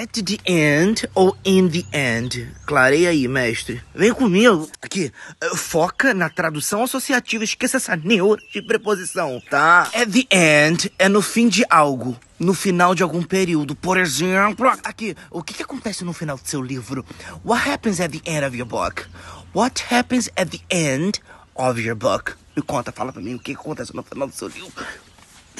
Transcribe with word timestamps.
at 0.00 0.22
the 0.24 0.40
end 0.46 1.06
ou 1.14 1.36
in 1.44 1.68
the 1.68 1.84
end? 1.92 2.50
Clareia 2.64 3.10
aí, 3.10 3.28
mestre. 3.28 3.82
Vem 3.94 4.14
comigo. 4.14 4.66
Aqui, 4.80 5.12
eh, 5.38 5.56
foca 5.56 6.14
na 6.14 6.30
tradução 6.30 6.82
associativa. 6.82 7.44
Esqueça 7.44 7.76
essa 7.76 7.94
neura 7.96 8.40
de 8.50 8.62
preposição, 8.62 9.42
tá? 9.50 9.82
At 9.94 10.08
the 10.10 10.26
end 10.30 10.90
é 10.98 11.06
no 11.06 11.20
fim 11.20 11.48
de 11.48 11.66
algo. 11.68 12.18
No 12.38 12.54
final 12.54 12.94
de 12.94 13.02
algum 13.02 13.22
período. 13.22 13.76
Por 13.76 13.98
exemplo, 13.98 14.68
aqui, 14.82 15.14
o 15.30 15.42
que, 15.42 15.52
que 15.52 15.62
acontece 15.62 16.02
no 16.02 16.14
final 16.14 16.38
do 16.38 16.48
seu 16.48 16.62
livro? 16.62 17.04
What 17.44 17.68
happens 17.68 18.00
at 18.00 18.10
the 18.10 18.22
end 18.24 18.46
of 18.46 18.56
your 18.56 18.66
book? 18.66 19.06
What 19.54 19.84
happens 19.90 20.30
at 20.34 20.50
the 20.50 20.60
end 20.70 21.20
of 21.54 21.78
your 21.78 21.94
book? 21.94 22.36
Me 22.56 22.62
conta, 22.62 22.90
fala 22.90 23.12
pra 23.12 23.20
mim 23.20 23.34
o 23.34 23.38
que 23.38 23.52
acontece 23.52 23.94
no 23.94 24.02
final 24.02 24.28
do 24.28 24.34
seu 24.34 24.48
livro. 24.48 24.82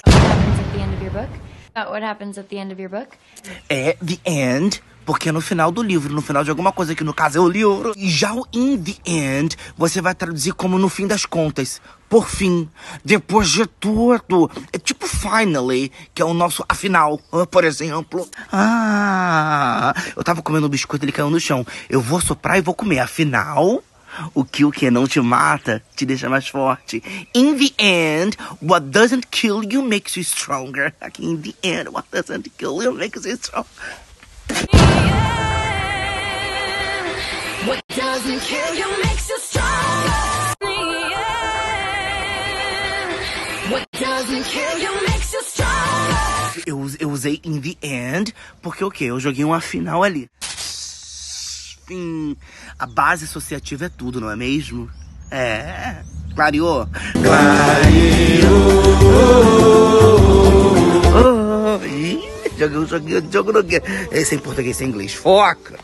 What 0.07 0.17
happens 0.17 0.61
at 0.61 0.73
the 0.73 0.83
end 0.83 0.95
of 0.95 1.05
your 1.05 1.13
book? 1.13 1.60
What 1.89 2.05
happens 2.05 2.39
at 2.39 2.49
the 2.49 2.57
end 2.57 2.73
of 2.73 2.81
your 2.81 2.91
book? 2.91 3.09
É 3.69 3.97
the 4.05 4.19
end, 4.25 4.83
porque 5.05 5.29
é 5.29 5.33
no 5.33 5.41
final 5.41 5.73
do 5.73 5.83
livro, 5.83 6.13
no 6.13 6.23
final 6.23 6.45
de 6.45 6.51
alguma 6.51 6.73
coisa, 6.73 6.95
que 6.95 7.03
no 7.03 7.15
caso 7.15 7.39
é 7.39 7.41
o 7.41 7.49
livro. 7.49 7.93
E 7.97 8.09
já 8.09 8.33
o 8.33 8.47
in 8.53 8.83
the 8.83 8.97
end, 9.05 9.57
você 9.77 10.01
vai 10.01 10.15
traduzir 10.15 10.53
como 10.53 10.79
no 10.79 10.89
fim 10.89 11.07
das 11.07 11.27
contas. 11.27 11.81
Por 12.09 12.29
fim, 12.29 12.69
depois 13.05 13.49
de 13.49 13.67
tudo. 13.67 14.51
É 14.73 14.79
tipo 14.79 15.07
finally, 15.07 15.93
que 16.13 16.21
é 16.21 16.25
o 16.25 16.35
nosso 16.35 16.65
afinal, 16.69 17.21
ah, 17.33 17.47
por 17.47 17.65
exemplo. 17.65 18.29
Ah, 18.53 19.95
eu 20.17 20.25
tava 20.25 20.43
comendo 20.43 20.67
um 20.67 20.71
biscoito, 20.71 21.05
ele 21.05 21.13
caiu 21.13 21.31
no 21.31 21.41
chão. 21.41 21.65
Eu 21.89 22.01
vou 22.01 22.21
soprar 22.21 22.59
e 22.59 22.61
vou 22.61 22.75
comer. 22.75 22.99
Afinal, 23.01 23.83
o 24.35 24.45
que 24.45 24.65
o 24.65 24.71
que 24.71 24.91
não 24.91 25.07
te 25.07 25.21
mata 25.21 25.83
te 25.95 26.05
deixa 26.07 26.29
mais 26.29 26.49
forte. 26.49 27.03
In 27.35 27.57
the 27.57 27.73
end, 27.79 28.37
what 28.61 28.87
doesn't 28.91 29.29
kill 29.31 29.63
you 29.65 29.83
makes 29.83 30.17
you 30.17 30.25
stronger. 30.25 30.93
Aqui, 31.01 31.25
in 31.25 31.41
the 31.43 31.55
end, 31.63 31.89
what 31.89 32.07
doesn't 32.11 32.51
kill 32.59 32.83
you 32.83 32.93
makes 32.93 33.25
you 33.25 33.37
stronger. 33.37 33.69
What 37.67 37.83
doesn't 37.89 38.41
kill 38.41 38.75
you 38.75 39.03
makes 39.03 39.29
you 39.29 39.39
stronger. 39.39 40.31
What 43.71 43.87
doesn't 43.93 44.45
kill 44.45 44.79
you 44.79 45.07
makes 45.07 45.33
you 45.33 45.43
stronger. 45.43 46.63
Eu, 46.67 46.91
eu 46.99 47.11
usei 47.11 47.41
in 47.45 47.61
the 47.61 47.77
end 47.83 48.35
porque 48.63 48.83
o 48.83 48.91
quê? 48.91 49.05
Eu 49.05 49.21
joguei 49.21 49.45
uma 49.45 49.61
final 49.61 50.03
ali. 50.03 50.29
A 52.79 52.87
base 52.87 53.25
associativa 53.25 53.87
é 53.87 53.89
tudo, 53.89 54.21
não 54.21 54.31
é 54.31 54.37
mesmo? 54.37 54.89
É. 55.31 55.97
Clareou? 56.35 56.89
Clareou! 57.23 58.91
Ih, 61.85 62.31
Joguei, 62.59 62.87
joguei, 62.87 63.23
jogo 63.33 63.53
no 63.53 63.65
quê? 63.65 63.83
Esse 64.13 64.35
é 64.35 64.39
em 64.39 64.41
português, 64.41 64.77
esse 64.77 64.85
é 64.85 64.87
em 64.87 64.91
inglês. 64.91 65.15
Foca! 65.15 65.79